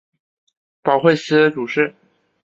[0.81, 1.93] 保惠司主事。